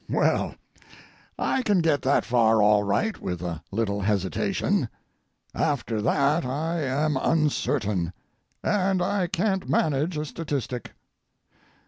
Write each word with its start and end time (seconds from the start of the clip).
Well, 0.09 0.55
I 1.37 1.61
can 1.61 1.79
get 1.81 2.01
that 2.01 2.25
far 2.25 2.59
all 2.63 2.81
right 2.81 3.21
with 3.21 3.43
a 3.43 3.61
little 3.69 4.01
hesitation. 4.01 4.89
After 5.53 6.01
that 6.01 6.43
I 6.43 6.81
am 6.81 7.17
uncertain, 7.17 8.11
and 8.63 8.99
I 8.99 9.27
can't 9.27 9.69
manage 9.69 10.17
a 10.17 10.25
statistic. 10.25 10.93